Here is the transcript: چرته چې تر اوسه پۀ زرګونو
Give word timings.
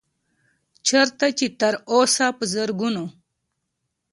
چرته 0.87 1.27
چې 1.37 1.47
تر 1.59 1.73
اوسه 1.91 2.27
پۀ 2.37 2.45
زرګونو 2.53 3.03